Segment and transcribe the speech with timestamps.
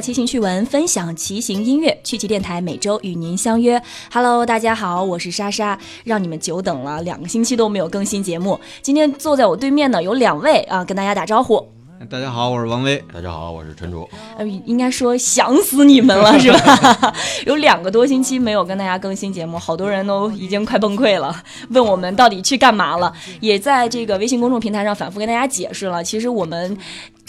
[0.00, 1.94] 下骑行趣闻，分享骑行音乐。
[2.02, 3.78] 趣骑电台每周与您相约。
[4.10, 8.58] Hello，大家好，我是莎莎，让你们久等了，两个星期都没有更新节目。
[8.80, 11.62] 今天坐在我对面的有两位啊，跟大家打招呼。
[12.08, 12.96] 大家好，我是王威。
[13.12, 14.08] 大家好，我是陈楚。
[14.38, 17.14] 呃，应该说想死你们了， 是吧？
[17.44, 21.36] 有两个多星期没有跟大家更新节目，好多人都已经快崩溃了，
[21.68, 23.12] 问我们到底去干嘛了。
[23.40, 26.74] 也在这个微信公众平台上反复跟大家解释了，其实我们。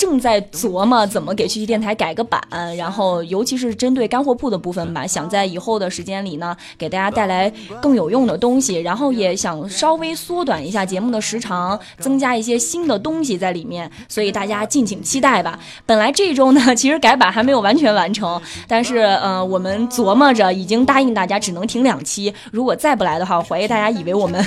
[0.02, 2.42] 正在琢磨怎么给趣趣电台改个版，
[2.76, 7.48] 然后尤其是针对干货铺的部分吧，想在以后的时间里呢，给大家带来
[7.80, 15.60] 更有用的东西，然后也想稍微缩短一下节目的时长，增加一些新的东西在里面，所以大家敬请期待吧。
[15.86, 24.44] 本来这周呢，其实改版还没有完全完成，但是呃，我们琢磨着已经答应大家只能停两期，如果再不来的话，我怀疑大家以为我们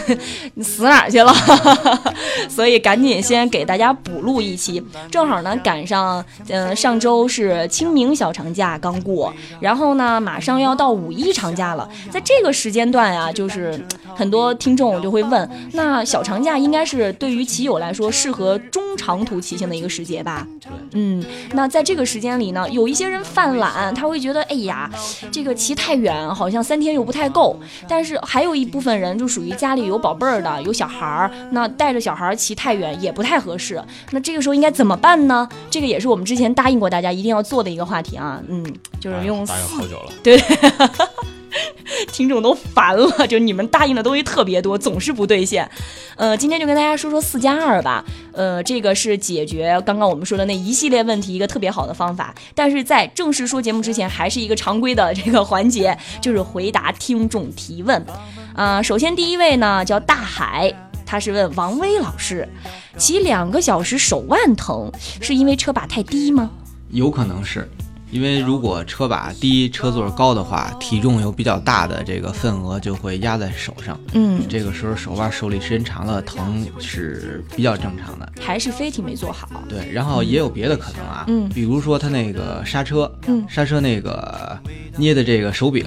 [0.64, 1.32] 死哪儿去了，
[2.48, 5.44] 所以赶紧先给大家补录一期，正好。
[5.45, 13.81] 呢，赶上，嗯，上周是清明小长假刚过，然后呢，马上要到五一长假了，在这个时间段啊，就是
[14.17, 20.45] 很多听众就会问，那小长假应该是对于骑友来说适合中长途骑行的一个时节吧？
[20.92, 24.91] 嗯，那在这个时间里呢，有一些人犯懒，他会觉得，哎呀，
[25.31, 35.23] 这个骑太远，好像三天又不太够，但是还有一部分人就属于家里有宝贝儿的，有小孩儿，那带着小孩儿骑太远也不太合适，那这个时候应该怎么办呢？
[35.70, 38.64] 这个也是我们之前答应过大家一定要做的一个话题啊，嗯，
[39.00, 40.41] 就是用答应好久了， 对，
[42.12, 45.69] 听众都烦了， 就你们答应的东西特别多，总是不兑现。
[46.17, 52.34] 呃，今天就跟大家说说四加二吧，呃，这个是解决刚刚我们说的那一系列问题一个特别好的方法。
[52.55, 58.05] 但是在正式说节目之前，还是一个常规的这个环节，就是回答听众提问。
[58.55, 60.72] 啊，首先第一位呢叫大海。
[61.15, 62.45] 他是问王威老师，
[62.98, 66.51] 骑两个小时手腕疼，是因为车把太低吗？
[66.91, 67.70] 有可能是。
[68.11, 73.98] 因为如果车把低、车座高的话，体重有比较大的这个份额就会压在手上。
[74.13, 78.33] 嗯，这个时候手腕受力时间长了，疼是比较正常的。
[78.41, 79.48] 还是飞体没做好。
[79.69, 81.24] 对，然后也有别的可能啊。
[81.29, 84.58] 嗯，比如说他那个刹车，嗯，刹车那个
[84.96, 85.84] 捏的这个手柄，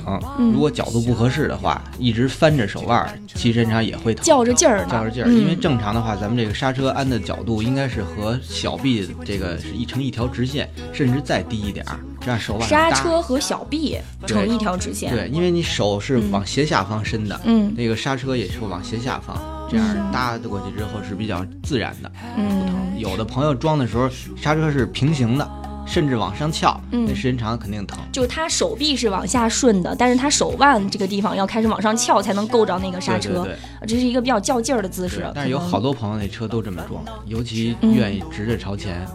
[0.53, 4.23] 如果角度不合适的话，一直翻着手腕，骑时间长也会疼。
[4.23, 5.29] 较着劲儿，较着劲儿。
[5.29, 11.99] 因为正常的话，咱们这个刹车安的角度应该是和小臂这个是一成一条直线，甚至再低一点儿。
[12.19, 19.37] 这样手腕刹车和小臂成一条直线，对，因为你手是往斜下方伸的，嗯，那个刹车也是往斜下方，
[19.71, 25.49] 这样搭过去之后是比较自然的，嗯，有的朋友装的时候刹车是平行的，
[25.87, 27.97] 甚至往上翘，那时间长肯定疼。
[28.11, 33.47] 就他手臂是往下顺的，但是他手腕这个地方要开始往上翘才能够着那个刹车，
[33.87, 35.25] 这是一个比较较劲儿的姿势。
[35.33, 39.07] 但是有好多朋友那车都这么装，尤其愿意直着朝前。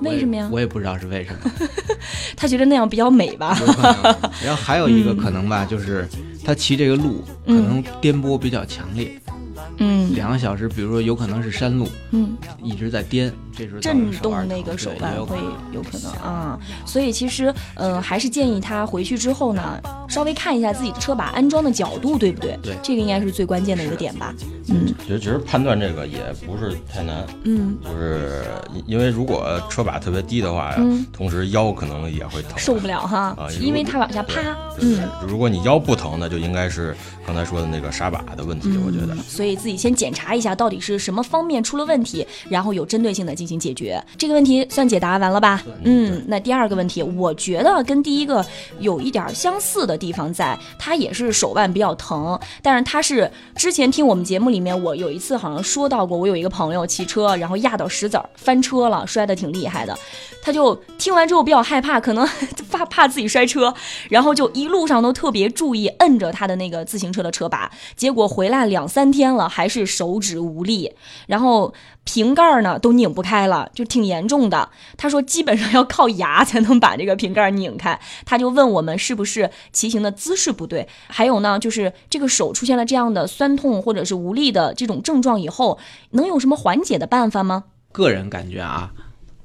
[0.00, 0.48] 为什么呀？
[0.50, 1.50] 我也不知道是为什么，
[2.36, 3.58] 他觉得那样比较美吧。
[4.44, 6.08] 然后还有一个可能吧，就是
[6.44, 9.20] 他骑这个路可能颠簸比较强烈。
[9.78, 13.32] 嗯，两个小时，比如说有可能是山路，嗯，一直在颠，
[13.80, 15.36] 震动那个手腕会
[15.72, 16.58] 有可能啊。
[16.86, 22.58] 所以其实，嗯，还是建议他回去之后呢，稍微看一下自己的车把安装的角度，对不对？
[22.62, 24.32] 对，这个应该是最关键的一个点吧。
[24.68, 27.26] 嗯，其实其实判断这个也不是太难。
[27.44, 28.44] 嗯，就是
[28.86, 30.74] 因为如果车把特别低的话，
[31.12, 33.34] 同时腰可能也会疼，受不了哈。
[33.38, 34.40] 啊，因为它往下趴。
[34.80, 36.96] 嗯，如果你腰不疼，那就应该是
[37.26, 39.14] 刚才说的那个刹把的问题，我觉得。
[39.24, 39.48] 所以。
[39.58, 44.00] 自己先检查一下到底是什么方面出了问题，然后有针对性的进行解决。
[44.18, 45.62] 这个问题算解答完了吧？
[45.82, 48.44] 嗯，那第二个问题，我觉得跟第一个
[48.78, 59.98] 有一点相似的地方，在他也是手腕比较疼，但是他是之前听我们节目里面，我有一次好像说到过，我有一个朋友骑车，然后压到石子儿翻车了，摔得挺厉害的。
[60.40, 62.26] 他就听完之后比较害怕，可能
[62.70, 63.74] 怕怕自己摔车，
[64.08, 69.48] 然后就一路上都特别注意摁着他的那个自行车的车把，结果回来两三天了。
[69.48, 70.92] 还是手指无力，
[71.26, 71.72] 然后
[72.04, 74.68] 瓶盖呢都拧不开了，就挺严重的。
[74.96, 77.98] 他说基本上要靠牙才能把这个瓶盖拧开。
[78.26, 85.78] 他就问我们是不是骑行的姿势不对，还有呢，就是这个手出现了这样的酸痛或者是无力的这种症状以后，
[86.10, 87.64] 能有什么缓解的办法吗？
[87.92, 88.92] 个人感觉啊，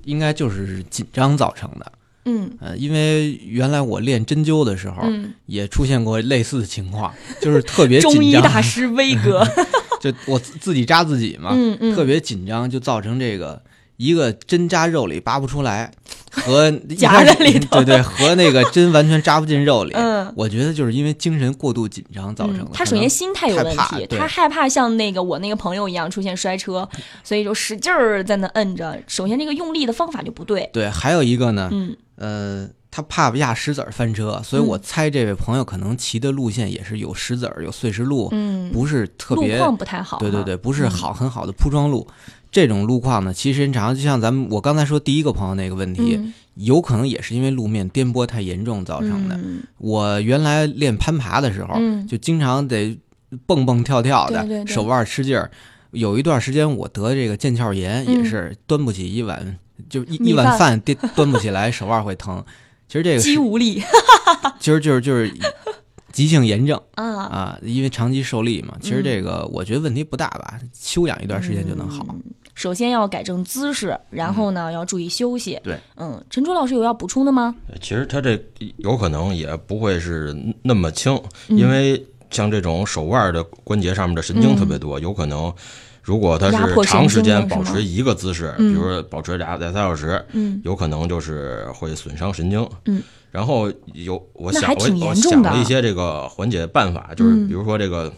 [0.05, 1.91] 应该就是紧张造成的。
[2.25, 5.03] 嗯，呃，因为原来我练针灸的时候，
[5.45, 8.13] 也出现过类似的情况，就是特别紧张。
[8.15, 9.45] 中医大师威哥。
[9.99, 13.61] 就我自己扎自己嘛，嗯嗯，特别紧张，就造成这个
[14.03, 15.91] 一个针扎肉里拔不出来，
[16.31, 19.93] 和 夹在里头，对对，和那个针完全扎不进肉里。
[19.93, 22.71] 嗯，我觉得就是因为精神过度紧张造成的。
[22.73, 26.87] 他首先心态有问题，他害怕像那个我那个朋友一样出现摔车，
[27.23, 29.01] 所以就使劲儿在那摁着。
[29.07, 30.69] 首先这个用力的方法就不对。
[30.73, 32.69] 对，还有一个呢，嗯呃。
[32.95, 40.19] 他怕压石子儿翻车，所以我猜这位朋友可能骑的路线也是有石子儿、有碎石路，嗯，不是特别路况不太好。
[40.19, 42.07] 对对对，不是好很好的铺装路。
[42.53, 46.19] 这种路况呢，骑时间长，就像咱们我刚才说第一个朋友那个问题，
[46.53, 49.37] 有可能也是因为路面颠簸太严重造成的。
[49.79, 51.75] 我原来练攀爬的时候，
[52.07, 52.95] 就经常得
[53.47, 55.49] 蹦蹦跳跳的，手腕吃劲儿。
[55.89, 59.57] 有一段时间我得这个腱鞘炎，也是端不起一碗，
[59.89, 62.43] 就一一碗饭端端不起来， 手腕会疼。
[62.87, 63.81] 其实这个肌无力，
[64.59, 65.33] 其实就是就是
[66.11, 66.79] 急性炎症。
[66.93, 67.23] 啊。
[67.23, 68.77] 啊，因为长期受力嘛。
[68.79, 72.15] 其实这个我觉得问题不大吧，休养一段时间就能好。
[72.55, 75.59] 首先要改正姿势，然后呢要注意休息。
[75.63, 77.55] 对，嗯，陈楚老师有要补充的吗？
[77.81, 78.39] 其实他这
[78.77, 85.51] 有可能也不会是那么轻，因为像这种手腕的关节上面的神经特别多，有可能
[86.01, 92.69] 如果他是长时间保持一个姿势，比如说保持俩俩仨小时，嗯，有可能就是会损伤神经。
[92.85, 93.01] 嗯，
[93.31, 98.13] 然后有我想我我想了一些这个缓解办法，就是比如说这个。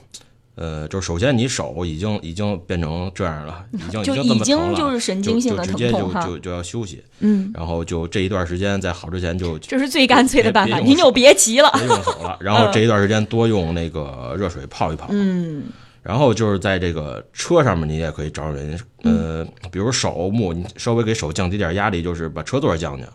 [0.56, 7.04] 呃，就是首先你手已经已经变成这样了，已经就已经这么疼了，就是神经性的疼痛就就就要休息。
[7.20, 12.38] 嗯，然后就这一段时间在好之前就这是最干脆的办法，您就别急了，别用手了。
[12.42, 15.08] 然后这一段时间多用那个热水泡一泡。
[15.10, 15.64] 嗯，
[16.02, 23.10] 然后就是在这个车上面，你也可以找人，呃，比如手木，你稍微给手降低点压力，就是把车座降降，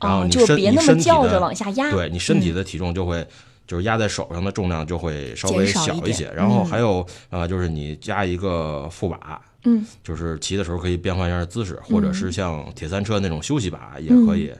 [0.00, 3.26] 然后你身别那么吊着往下压，对你身体的体重就会。
[3.66, 14.52] 就是压在手上的重量就会稍微小一些，然后还有啊，就是你加一个副把，嗯，就是骑的时候可以变换一下姿势，或者是像铁三车那种休息把也可以。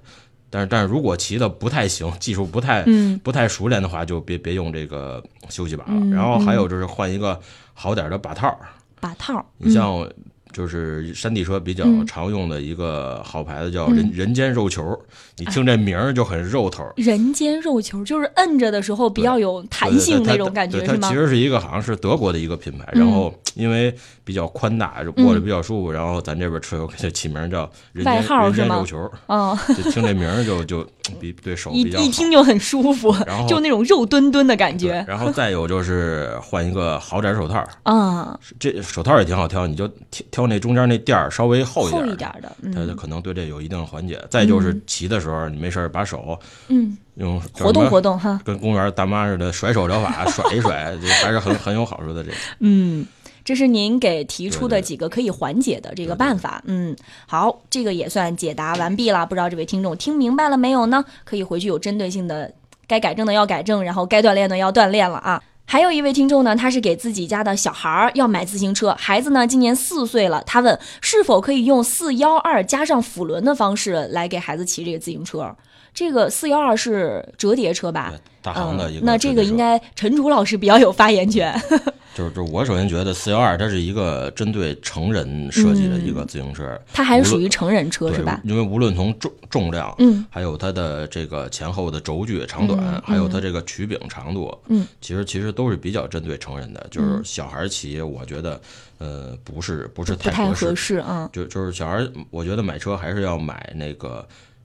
[0.51, 2.85] 但是但是如果骑的不太行，技术不太
[3.23, 6.07] 不太熟练的话，就别别用这个休息把了。
[6.11, 7.41] 然后还有就是换一个
[7.73, 8.59] 好点的把套，
[9.01, 10.09] 把套，你像。
[10.55, 14.99] 就是山地车比较常用的一个好牌子，叫人人间肉球。
[15.37, 16.89] 你听这名儿就很肉头。
[16.95, 20.99] 人间肉球就是摁着的时候比较有弹性那种感觉，是吗？
[21.03, 23.93] 它其实是一个好像是德国的一个品牌，然后因为
[24.23, 29.11] 比较宽大，握着比较舒服，然后咱这边车友给它起名叫人间人间肉球。
[29.27, 30.87] 嗯， 就听这名儿就就
[31.19, 35.05] 比对手比较一听就很舒服，然后就那种肉墩墩的感觉。
[35.09, 40.44] 然后再有就是换一个豪宅手套啊，这手套也挺好挑，你就挑挑。
[40.47, 42.53] 那中间那垫儿稍微厚一点的，
[42.87, 44.21] 它可能对这有一定的缓解。
[44.31, 46.39] 再就是骑的时候，你没事儿把手
[46.69, 52.25] 嗯用活动活动哈，跟公园大妈似的甩手疗法 甩一甩，这还是很很有好处的。
[52.25, 53.07] 这个嗯，
[53.45, 56.63] 这是您给提出的几个可以缓解的这个办法。
[56.67, 59.25] 嗯，好，这个也算解答完毕了。
[59.27, 61.05] 不知道这位听众听明白了没有呢？
[61.25, 62.53] 可以回去有针对性的，
[62.89, 65.41] 该改正的要改正，然后该锻炼的要锻炼了啊。
[65.67, 75.57] 还有一位听众呢，他是给自己家的小孩儿要买自行车，孩子呢今年四岁了，他问是否可以用四幺二加上辅轮的方式来给孩子骑这个自行车。
[75.95, 78.13] 这个四幺二是折叠车吧？
[78.43, 79.07] 大行的一个。
[79.07, 81.55] 那这个应该陈竹老师比较有发言权。
[82.15, 88.41] 就是，就我首先觉得四幺二它是一个针对成人设计的一个自行车，它还是属于成人车是吧？
[88.45, 96.87] 因为无论从重重量，嗯，还有它的这个前后的轴距长短，还有它这个曲柄长度，嗯，其实其实都是比较针对成人的。
[96.89, 98.61] 就是小孩骑，我觉得
[98.99, 101.29] 呃不是不是太合适啊。
[101.33, 104.25] 就就是小孩，我觉得买车还是要买那个。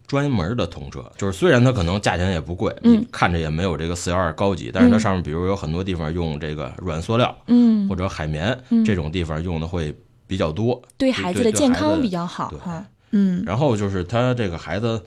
[0.09, 8.83] 专门的童车，就是虽然它可能价钱也不贵，嗯，看着也没有这个四幺二高级，但是它上面比如有很多地方用这个软塑料，嗯，或者海绵嗯。
[8.83, 13.43] 这种地方用的会比较多，对孩子的健康比较好哈，嗯。
[13.45, 14.99] 然后就是他这个孩子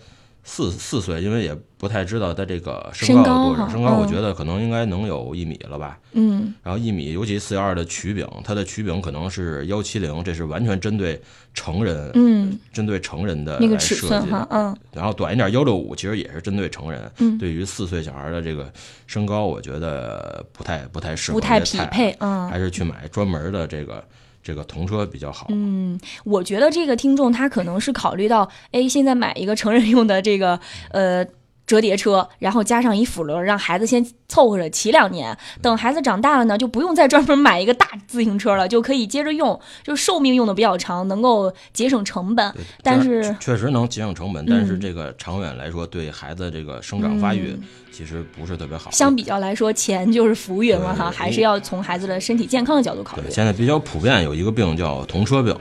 [0.44, 1.56] 四四岁，因为也。
[1.82, 5.98] 不太知道他这个身高多少，身高我觉得可能应该能有一米了吧。
[6.12, 11.20] 嗯，然后一米，尤其四幺二的曲柄，它的曲柄可能是幺七零，这是完全针对
[11.54, 14.76] 成人，嗯，针对成人的那个尺寸哈，嗯。
[14.92, 17.10] 然后短一点幺六五，其实也是针对成人。
[17.18, 18.72] 嗯，对于四岁小孩的这个
[19.08, 24.04] 身高，我觉得不太不太适合，不太匹配，嗯，还是去买专门的这个。
[24.42, 25.46] 这个童车比较好。
[25.50, 30.58] 嗯，我觉得这个听众他可能是考虑到，哎，现在买一个成人用的这个
[30.90, 31.24] 呃
[31.66, 42.54] 折叠车，然后加上一辅轮，让孩子先凑合着骑两年，等孩子长大了呢，就不用再专门买一个大自行车了，就可以接着用，就是寿命用的比较长，能够节省成本。
[42.82, 47.58] 但是确实能节省成本，但是这个长远来说，对孩子这个生长发育。
[47.94, 48.90] 其实不是特别好。
[48.90, 53.24] 相比较来说，钱就是浮云了哈，还是要从孩子的身体健康的角度考虑。
[53.28, 55.54] 现在比较普遍有一个病叫童车病，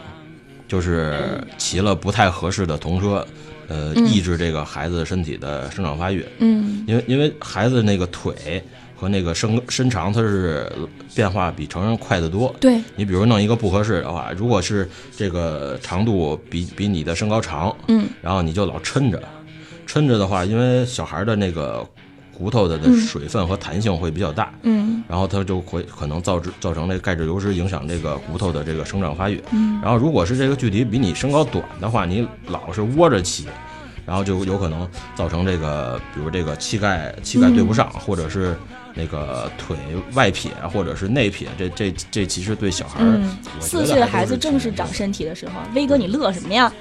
[0.65, 3.27] 就是骑了不太合适的童车，
[3.71, 6.25] 呃，抑制这个孩子身体的生长发育。
[6.39, 8.61] 嗯，因为因为孩子那个腿
[8.97, 10.69] 和那个身身长，它是
[11.15, 12.53] 变化比成人快得多。
[12.59, 19.23] 对，你比如弄一个不合适的话，如果是这个长度比比你的身高长，嗯，然后你就老抻着。
[19.87, 21.87] 抻着的话，因为小孩的那个
[22.41, 29.39] 骨头的的水分和弹性会比较大，嗯，然后它就会可能造致造成这钙质流失，影响这个骨头的这个生长发育。
[29.51, 33.45] 嗯，然后如果是这个距离比你身高短的话，你老是窝着骑，
[34.07, 38.57] 然后就有可能造成这个，比如这个膝盖膝盖对不上，或者是。
[38.93, 39.75] 那个腿
[40.13, 43.19] 外撇或者是内撇，这这这其实对小孩儿，
[43.59, 45.53] 四岁的孩子正是长身体的时候。
[45.73, 46.71] 威哥，你乐什么呀？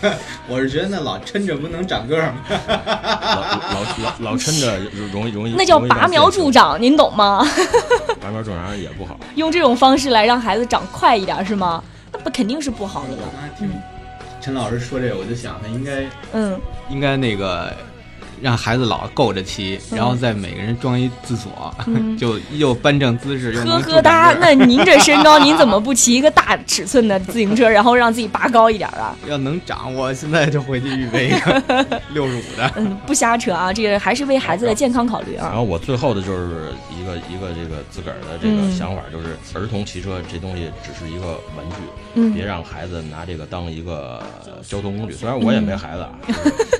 [0.48, 2.38] 我是觉得那老抻着不能长个儿吗？
[2.48, 4.78] 老老老 老抻着
[5.12, 7.44] 容易容易，那叫拔苗助长，您懂吗？
[8.22, 9.18] 拔苗助长也不好。
[9.34, 11.82] 用这种方式来让孩子长快一点是吗？
[12.12, 13.22] 那不肯定是不好的了。
[13.60, 13.70] 嗯，
[14.40, 17.74] 陈老师说这个，我就想他应该，嗯，应该那个。
[18.40, 21.74] 让孩子老够着骑，然后在每个人装一自锁，
[22.18, 24.34] 就又端正姿势，又呵呵哒。
[24.38, 29.16] 那您这身高，您怎么 不骑一个大尺寸的自行车，然后让自己拔高一点啊？
[29.28, 31.62] 要能长，我现在就回去预备一个
[32.12, 32.70] 六十五的。
[32.76, 35.46] 嗯，不瞎扯啊，这个还是为孩子的健康考虑啊。
[35.48, 41.64] 然后我最后的就是一个一个这个自个儿的这个想法，就是儿童骑车这东西只是一个玩
[42.14, 44.22] 具，别让孩子拿这个当一个
[44.66, 45.14] 交通工具。
[45.14, 46.12] 虽然我也没孩子啊，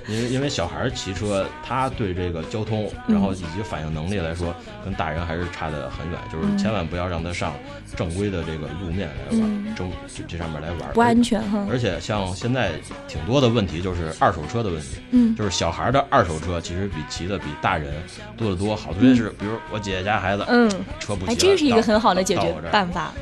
[0.08, 1.46] 因为因为小孩骑车。
[1.62, 6.18] 他对这个交通，然后以及反应能力来说，跟大人还是差得很远。
[6.32, 7.52] 就是千万不要让他上
[7.96, 9.90] 正规的这个路面来玩，正
[10.28, 11.66] 这上面来玩，不安全哈。
[11.68, 12.70] 而且像现在
[13.08, 14.98] 挺多的问题，就是二手车的问题。
[15.10, 17.92] 嗯，就是小孩的二手车其实比骑的比大人
[18.36, 18.76] 多得多。
[18.76, 20.70] 好多是，比如我姐姐家孩子，嗯，
[21.00, 23.12] 车不骑，哎，这是一个很好的解决办法。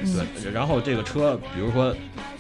[0.43, 1.95] 对，然后这个车，比如说。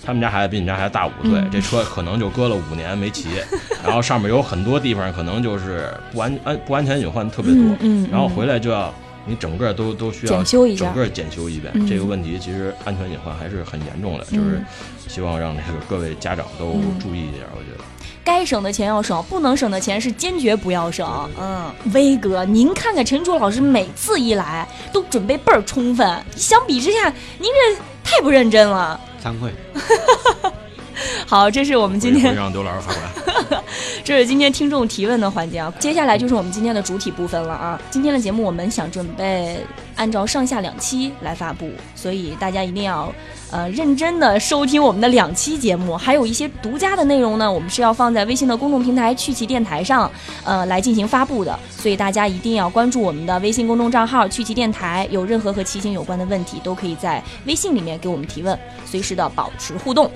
[0.06, 3.42] 他们家孩子比你家孩子大五岁，这车可能就搁了五年没骑，
[3.82, 8.92] 然后上面有很多地方可能就是不安安不安全隐患特别多，嗯然后回来就要
[9.26, 11.72] 你整个都都需要检修一下，整个检修一遍。
[11.86, 14.62] 这个问题其实安全隐患还是很严重的，就是
[15.08, 17.44] 希望让这个各位家长都注意一点。
[17.56, 17.84] 我觉得
[18.22, 21.28] 该省的钱要省，不能省的钱是坚决不要省。
[21.38, 28.98] 嗯，威哥，您看看陈楚老师每次一来都准备倍儿充分，相比之下，您这太不认真了。
[29.22, 29.52] 惭愧。
[31.26, 33.63] 好，这是我们今天让刘老师发管。
[34.04, 37.80] 这是今天听众提问的环节啊，接下来就是我们今天的主体部分了啊。
[37.90, 39.58] 今天的节目我们想准备
[39.96, 43.10] 按照上下两期来发布，所以大家一定要
[43.50, 50.10] 呃认真的收听我们的两期节目，还有一些独家的内容呢，我们是要放在微信的公众平台趣奇电台上
[50.44, 60.10] 呃来进行发布的，所以大家一定要关注我们的微信公众账号趣奇电台，有任何和骑行有关的问题，都可以在微信里面给我们提问，随时的保持互动。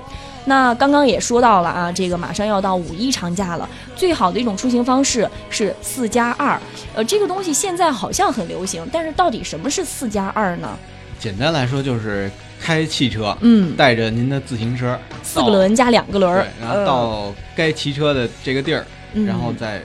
[0.45, 6.59] 那刚刚也说到了啊，这个马上要到五一长假了，最好的一种出行方式是四加二。
[6.95, 10.79] 呃，这个东西现在好像很流行，但是到底什么是四加二呢？
[11.19, 12.31] 简单来说就是
[12.61, 18.87] 开汽车，嗯，带着您的自行车，四个轮加两个轮，然后到该骑车的这个地儿，
[19.27, 19.83] 然后再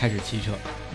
[0.00, 0.52] 开始骑车。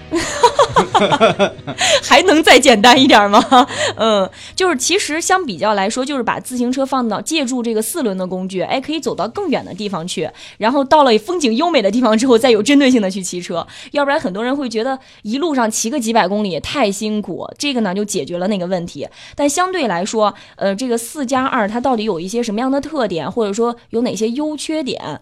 [2.01, 3.43] 还能再简单一点吗？
[3.97, 10.29] 嗯，就是其实相比较来说，就是把自行车放到借助这个四轮的工具，哎，可以走到更远的地方去。
[10.57, 13.65] 然后到了风景优美的地方之后，再有针对性的去骑车。
[13.91, 17.47] 要不然很多人会觉得一路上骑个几百公里太辛苦。
[17.57, 19.07] 这个呢就解决了那个问题。
[19.35, 25.21] 但相对来说，呃，这个四加二它到底有一些什么样的特点，或者说有哪些优缺点？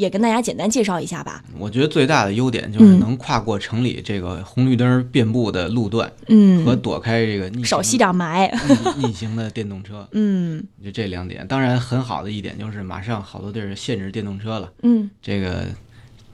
[0.00, 1.44] 也跟大家简单介绍一下吧。
[1.58, 8.50] 我觉得最大的优点就是能跨过城里这个红绿灯遍布的路段，嗯，和躲开这个少吸点霾
[8.96, 11.46] 逆行的电动车，嗯，就这两点。
[11.46, 15.66] 当然，很好的一点就是马上好多地儿限制电动车了，嗯，这个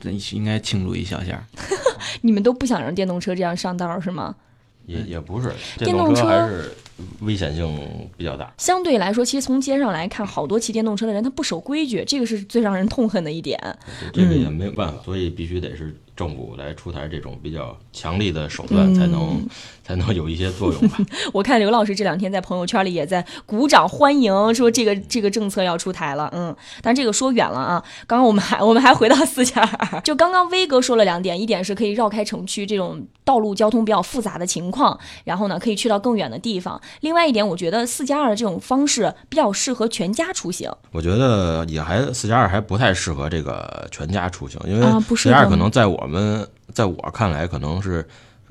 [0.01, 1.45] 咱应该庆祝一小下。
[2.23, 4.35] 你们都不想让电动车这样上道是吗？
[4.87, 6.71] 也也不是，电动车还是
[7.21, 7.79] 危险性
[8.17, 8.53] 比较大。
[8.59, 13.59] 相对来说，其实从街上来看，好多骑电动车的人他不守规矩，这个是最让人痛恨的一点。
[14.13, 19.47] 这个也没有办法，所以必须得是政府来出台这种比较强力的手段，才能
[19.85, 20.99] 才能有一些作用吧。
[21.33, 26.31] 我看刘老师这两天在朋友圈里也在鼓掌欢迎，说这个这个政策要出台了。
[26.35, 27.85] 嗯，但这个说远了啊。
[28.07, 36.81] 刚刚我们还 我们还回到四加二，就刚刚威哥说了两点，一点是可以绕开城区这种道路交通比较复杂的情况，然后呢可以去到更远的地方。
[37.01, 40.71] 另外一点，我觉得四加二这种方式比较适合全家出行。
[40.93, 48.07] 我觉得也还四加二还不太适合这个全家出行，因为四加二可能在我们在我看来可能是。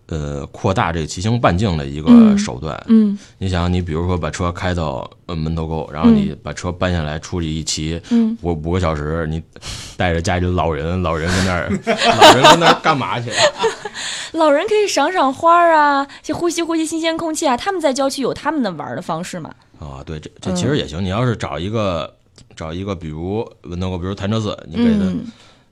[0.08, 2.80] 呃，扩大这个骑行半径的一个手段。
[2.90, 9.42] 嗯，你想，你比如说把车开到呃门头沟，然后你把车搬下来，出去一骑，嗯，五五个小时，你
[9.98, 11.70] 带着家里老人，老人跟那儿，
[12.22, 13.32] 老人跟那儿干嘛去？
[14.38, 17.58] 老人可以赏赏花啊，去呼吸呼吸新鲜空气啊。
[17.58, 19.50] 他们在郊区有他们的玩的方式嘛？
[19.80, 21.04] 啊，对，这这其实也行。
[21.04, 22.14] 你要是找一个
[22.56, 25.12] 找一个，比如门头沟，比如潭柘寺，你给他。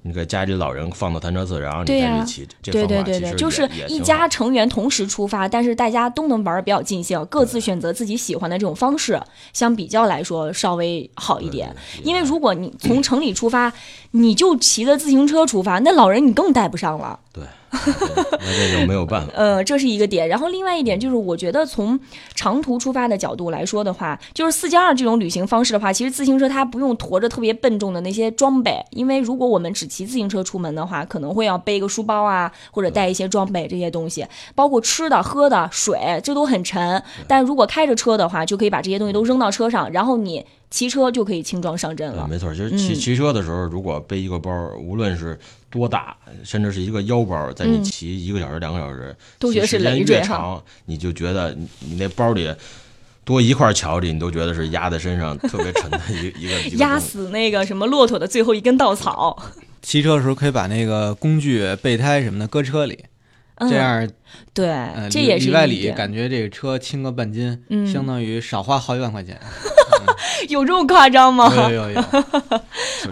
[0.06, 9.18] 你给家里老人放到弹车侧，然后你再去骑，这对对对对，就是一家成员同时出发，但是大家都能玩的比较尽兴，各自选择自己喜欢的这种方式，
[9.54, 11.74] 相比较来说稍微好一点。
[12.04, 13.72] 因为如果你从城里出发，
[14.12, 17.20] 你就骑着自行车出发，那老人你更带不上了。
[17.34, 17.44] 对。
[17.74, 19.34] 那这就没有办法。
[19.36, 20.30] 呃，这是一个点。
[20.30, 22.00] 然后另外一点就是，我觉得从
[22.36, 37.02] 长途出发的角度来说的话，就是四加二这种旅行方式的话，其实自行车它不用驮着特别笨重的那些装备，因为如果我们只骑自行车出门的话，可能会要背个书包啊，或者带一些装备这些东西，包括吃的、喝的、水，这都很沉。
[37.28, 40.46] 但如果开着车的话，就可以把这些东西都扔到车上，然后你。
[40.74, 42.28] 骑车就可以轻装上阵了。
[42.28, 44.50] 没错，其实骑骑车的时候，如果背一个包，
[44.82, 45.38] 无论是
[45.74, 52.48] 多大，甚至是一个腰包，在你骑一个小时、两个小时，都觉得是累越长，你就觉得你那包里
[53.26, 59.36] 多一块巧克力，你都觉得是压在身上特别沉的一一个 压死那个什么骆驼的最后一根稻草。
[59.82, 63.04] 骑车的时候可以把那个工具、备胎什么的搁车里，
[63.60, 64.08] 这样
[64.54, 64.68] 对，
[65.10, 69.40] 这也是里外里感觉这个车轻个半斤，相当于少花好几万块钱。
[70.50, 71.50] 有这么夸张吗？
[71.70, 72.02] 有有有。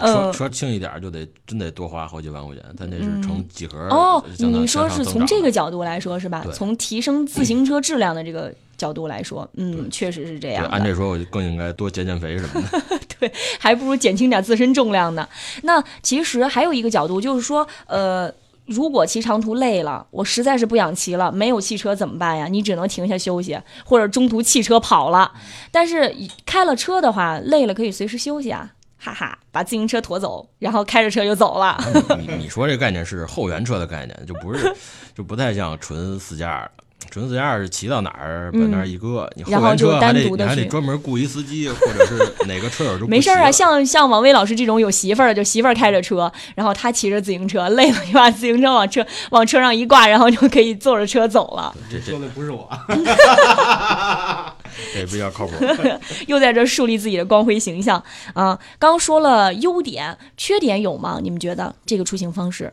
[0.00, 4.22] 车车 轻一点就得真得多花好几万块钱，但这是成几何哦。
[4.38, 6.44] 你说是从这个角度来说是吧？
[6.52, 10.66] 从提升自行车质量的这个角度来说，嗯，确实是这样。
[10.66, 12.98] 按这说，我就更应该多减减肥什么的。
[13.18, 15.26] 对，还不如减轻点自身重量呢。
[15.62, 18.32] 那其实还有一个角度，就是说，呃。
[18.66, 22.46] 如果骑长途累了，我实在是不想骑了，没有汽车怎么办呀？
[22.46, 25.32] 你只能停下休息，或者中途汽车跑了。
[25.70, 26.14] 但是
[26.46, 31.76] 开了车的话，累了可以随时休息啊，哈哈，把自行车驮走，然后开着车就走了。
[32.18, 34.72] 你你说这概念是后援车的概念，就不是，
[35.14, 36.70] 就不太像纯四加二。
[37.10, 43.50] 纯四加二是骑到哪儿把那儿一搁，你后援车还得你还得专门雇一司机，或者是哪个车友就 没事啊。
[43.50, 51.74] 像像王威老师这种有媳妇儿的，就媳妇儿开着车，然后他骑着自行车，累了就把自行车往车往车上一挂，然后就可以坐着车走了。
[51.90, 52.68] 这说的不是我，
[54.94, 55.52] 这比较靠谱。
[56.26, 58.02] 又在这树立自己的光辉形象
[58.34, 58.58] 啊！
[58.78, 61.18] 刚说了优点，缺点有吗？
[61.22, 62.72] 你们觉得这个出行方式？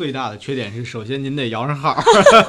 [0.00, 1.94] 最大的缺点是，首先您得摇上号。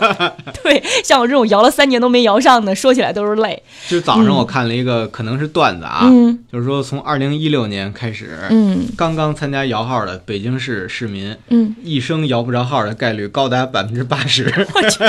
[0.64, 3.62] 对，像我这种摇了三年都没摇上的，说起来都是泪。
[3.90, 6.10] 就早上我看了一个，可能是段子啊，
[6.50, 14.46] 就是说从二零一六年开始，嗯，刚刚参加摇号的北京市市民，嗯，一生摇不着号的概率高达百分之八十。
[14.74, 15.04] 我去，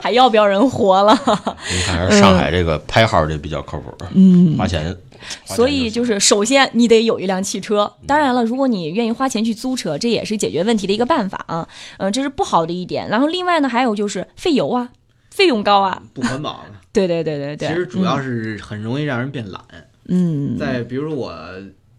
[0.00, 1.12] 还要不要人活了？
[1.26, 4.96] 你看，还是上海这个拍号这比较靠谱，嗯，花钱。
[5.44, 7.92] 所以就是，首先你得有一辆汽车。
[8.06, 11.68] 当然了，如果你愿意花钱去租车，这也是解决问题的一个办法啊。
[11.98, 13.08] 嗯，这是不好的一点。
[13.08, 14.90] 然后另外呢，还有就是费油啊，
[15.30, 16.64] 费用高啊，不环保。
[16.92, 17.68] 对对对对对。
[17.68, 19.62] 其实主要是很容易让人变懒。
[20.08, 20.58] 嗯。
[20.58, 21.32] 在比如我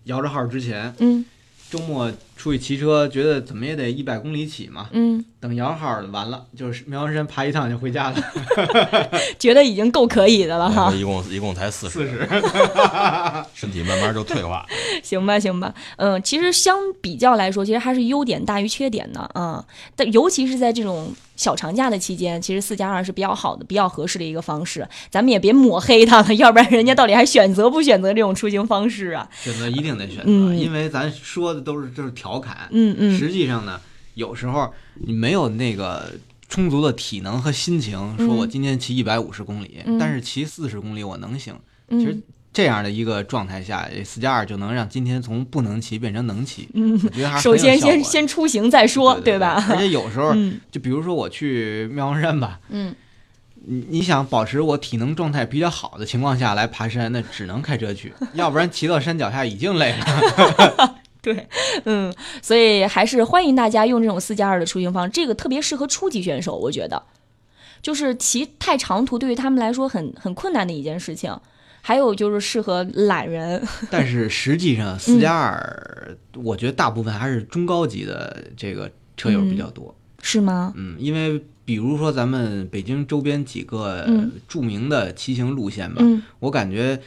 [0.05, 1.25] 摇着号之前，嗯。
[1.69, 4.87] 周末出去骑车，觉得怎么也得一百公里起嘛。
[4.93, 5.23] 嗯。
[5.41, 8.17] 等摇号完了，就是苗山爬一趟就回家了。
[9.39, 10.91] 觉得已经够可以的了哈。
[10.93, 11.93] 一共一共才四十。
[11.93, 12.27] 四十。
[13.53, 14.65] 身体慢慢就退化。
[15.03, 15.73] 行吧，行吧。
[15.95, 19.63] 嗯，其实相比较来说，其实还是优点大于缺点的啊。
[19.95, 24.85] 但尤其是在这种小长假的期间，其实四加二是比较好的、比较合适的一个方式。
[25.09, 29.29] 咱们也别抹黑他了，要不然人家到底还选择不选择这种出行方式啊？
[29.41, 31.61] 选择一定得选择，因为咱说的。
[31.61, 33.79] 都是就是调侃，嗯嗯，实际上呢，
[34.13, 36.11] 有时候你没有那个
[36.47, 41.55] 充足的体能和心情，说我今天骑一百五十公里，但是骑四十公里我能行。
[41.89, 42.15] 其实
[42.53, 46.67] 这样的一个状态下，四加二就能让今天从不能骑变成能骑。
[46.73, 49.63] 嗯，我觉得 首先先先出行再说，对吧？
[49.69, 50.35] 而且有时候，
[50.71, 52.93] 就比如说我去妙峰山吧，嗯，
[53.65, 60.95] 你你想保持我体能状态比较好的情况下来爬山，那只能开车去，要不然骑到山脚下已经累了。
[61.23, 61.47] 对，
[61.85, 67.03] 嗯，所以还是欢迎大家用这种四加二的出行方式，这个特别适合初级选手，我觉得，
[67.81, 71.37] 就是骑太长途对于他们来说很很困难的一件事情。
[71.81, 73.65] 还有就是适合懒人。
[73.89, 80.73] 但是实际上四加二，我觉得大部分还是中高级的这个车友比较多，是吗？
[80.75, 84.05] 嗯，因为比如说咱们北京周边几个
[84.47, 86.03] 著名的骑行路线吧，
[86.39, 87.01] 我感觉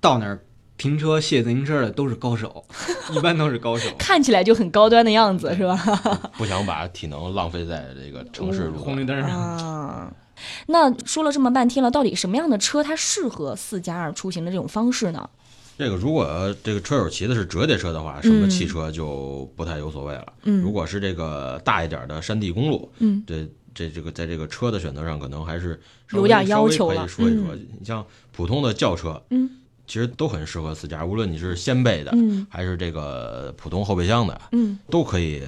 [0.00, 0.40] 到那儿。
[0.80, 2.64] 停车卸自行车的都是高手，
[3.12, 5.76] 一般都是高手， 看起来就很高端的样子，是吧？
[6.38, 10.10] 不想把体能浪费在这个城市红绿灯上啊。
[10.68, 15.28] 那说了这么半天了，到底什么样的车它适合四加二出行的这种方式呢？
[15.76, 20.32] 这个如果这个车友骑的是折叠车的话，什么汽车就不太有所谓了。
[20.44, 25.78] 嗯，如果是这个大一点的山地公路，嗯，这这这个在这个车的选择上可能还是
[26.12, 27.02] 有点要求了。
[27.02, 29.50] 可以说一说，你像普通的轿车，嗯。
[29.90, 32.46] 其实都很适合自驾，无论你是掀背的，嗯。
[32.48, 34.78] 还是这个普通后备箱的，嗯。
[34.88, 35.42] 都可以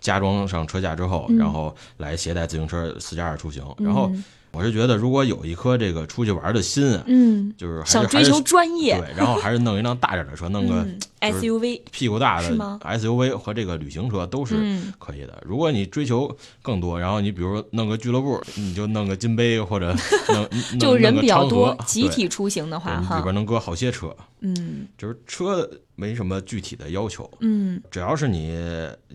[0.00, 1.36] 加装上车架之后，嗯。
[1.36, 3.62] 然后来携带自行车四加二出行。
[3.76, 4.10] 然后
[4.52, 10.84] 我是觉得，如果有一颗这个出去玩的心啊，嗯，就是想追求专业，对，然后还是弄一辆大点的车，弄个
[11.20, 15.40] SUV，屁股大的 SUV 和这个旅行车都是嗯可以的。
[15.46, 19.94] 如果你追求更多，然后你比如说弄个俱乐部，你就弄个金杯或者
[20.28, 28.58] 弄弄就人比较多集体出行的话哈里边，能搁好些车，嗯就是车没什么具体的要求，嗯，只要是你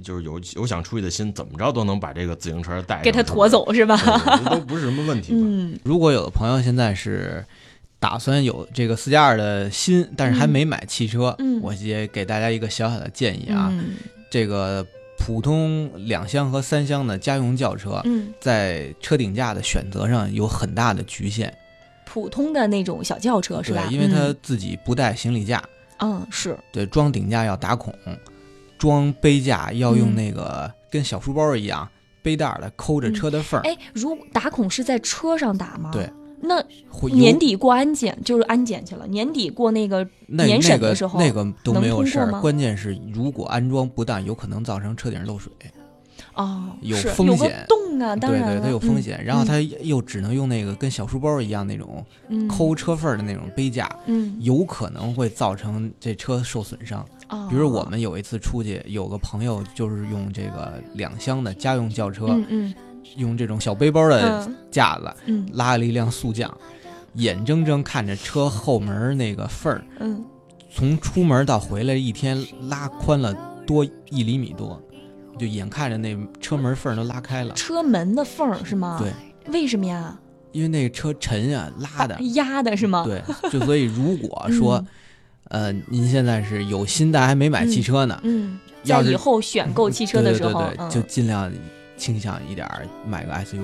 [0.04, 3.98] 就是有有想出去的心，怎么着都能把这个自行车带上给他驮走是吧？
[3.98, 5.48] 这都不是什么问题嘛。
[5.50, 7.44] 嗯 如果有的朋友现在是
[8.00, 13.96] 打算有这个四加二的心，但是还没买汽车，嗯我也给大家一个小小的建议啊，嗯
[14.30, 14.86] 这个
[15.18, 21.52] 普通两厢和三厢的家用轿车，嗯，在车顶架的选择上有很大的局限，
[22.06, 23.88] 普通的那种小轿车是吧？
[23.88, 25.64] 对，因为它自己不带行李架，
[26.00, 27.94] 嗯嗯是对，装顶架要打孔，
[28.78, 31.88] 装杯架要用嗯那个跟小书包一样
[32.22, 35.92] 背带儿的抠着车的缝儿，哎，如打孔是在车上打吗？
[35.92, 36.10] 对。
[36.48, 45.52] 那会有年底过安检就是安检去了，年底过那个那年审那个的时候那个都能没有事儿吗，关键是如果安装不当，有可能造成车顶漏水。
[46.34, 49.24] 哦，有风险洞啊，当然，对对，它有风嗯险。
[49.24, 52.48] 然后它又只能用那个跟小书包一样那种嗯。
[52.48, 54.38] 抠车缝的那种杯架，嗯。
[54.42, 57.06] 有可能会造成这车受损伤。
[57.30, 62.74] 哦，比如我们有一次出去，有个朋友就是用这个两厢的家用轿车，嗯嗯。
[63.18, 65.48] 用这种小背包的嗯架子嗯。
[65.54, 66.52] 拉了一辆速降，
[67.14, 70.26] 眼睁睁看着车后门那个缝儿，嗯，
[70.74, 73.34] 从出门到回来一天拉宽了
[73.66, 74.82] 多一厘米多，
[75.38, 77.54] 就眼看着那车门缝都拉开了。
[77.56, 78.98] 车门的缝是吗？
[79.00, 79.12] 对，
[79.54, 80.18] 为什么呀？
[80.52, 82.18] 因为那个车沉呀、拉的。
[82.36, 83.04] 压的是吗？
[83.06, 83.22] 对，
[83.52, 84.84] 就所以如果 说，
[85.50, 91.52] 呃，您现在是有心但还没买汽车呢，嗯，要是在以后选购汽车的时候，对对对对，嗯就尽量
[91.98, 93.60] 倾向一点儿买个 SUV，、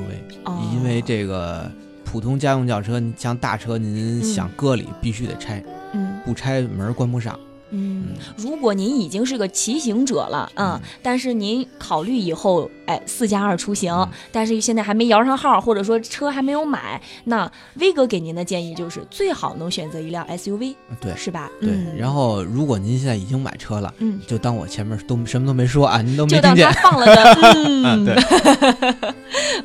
[0.46, 1.70] 哦因为这个
[2.04, 7.40] 普通家用轿车，你像大车，您想搁里必须得拆，嗯不拆门关不上。
[7.72, 21.50] 嗯，如果您已经是个骑行者了，嗯，但是您考虑以后，哎，四加二出行，嗯但是现在还没摇上号，或者说车还没有买，那威哥给您的建议就是最好能选择一辆 SUV，对是吧？
[21.60, 26.90] 对，嗯、然后如果您现在已经买车了，嗯，就当我前面都什么都没说啊，您都没就当听见他。
[26.92, 27.24] 放了个
[27.56, 29.14] 嗯，嗯，对，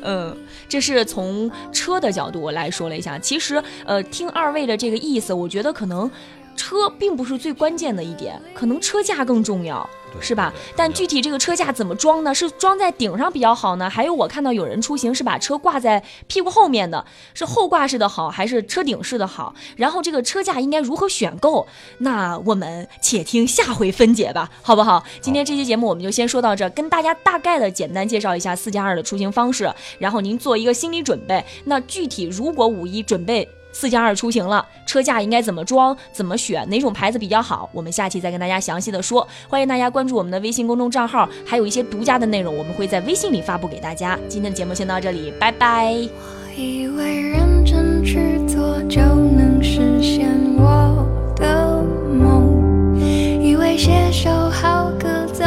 [0.03, 0.37] 嗯，
[0.69, 3.17] 这是从车的角度来说了一下。
[3.19, 6.09] 其实，呃，听二位的这个意思，我觉得可能
[6.57, 9.89] 车并不是最关键的一点，可能车架更重要。
[10.19, 10.51] 是吧？
[10.75, 12.33] 但具体这个车架怎么装呢？
[12.33, 19.53] 是装在顶上比较好呢，还有我看到有人出行是把车挂在屁股后面的，是后挂式的好，还是车顶式的好？
[19.75, 21.67] 然后这个车架应该如何选购？
[21.99, 25.03] 那我们且听下回分解吧，好不好？
[25.21, 31.45] 今天这期节目我们就先说到这儿，跟大家大概的简单介绍一下四加二的出行方式，然后您做一个心理准备。
[31.65, 33.47] 那具体如果五一准备。
[33.79, 39.27] 四加二出行了车架应该怎么装怎么选哪种牌子比较好我们下期再跟大家详细的说。
[39.47, 44.17] 欢迎大家关注我们的微信公众账号还有一些独家的内容我们会在微信里发布给大家。
[44.27, 45.93] 今天的节目先到这里拜拜。
[45.93, 55.45] 我以为认真去做就能实现我的梦以为写首好歌走